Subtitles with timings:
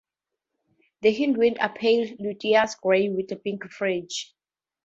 [1.03, 4.33] The hindwings are pale luteous grey with a pink fringe.